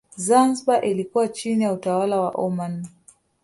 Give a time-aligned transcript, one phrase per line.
[0.17, 2.85] Zanzibar ilikuwa chini ya utawala wa Oman